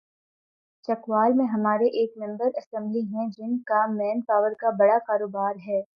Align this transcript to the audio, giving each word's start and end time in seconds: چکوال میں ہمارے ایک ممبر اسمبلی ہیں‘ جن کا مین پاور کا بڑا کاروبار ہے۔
چکوال 0.87 1.33
میں 1.33 1.45
ہمارے 1.45 1.87
ایک 1.99 2.17
ممبر 2.17 2.57
اسمبلی 2.57 3.01
ہیں‘ 3.07 3.27
جن 3.29 3.57
کا 3.65 3.85
مین 3.91 4.21
پاور 4.21 4.51
کا 4.59 4.69
بڑا 4.79 4.97
کاروبار 5.07 5.55
ہے۔ 5.67 5.81